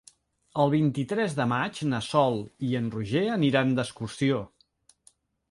[0.61, 4.43] El vint-i-tres de maig na Sol i en Roger aniran d'excursió.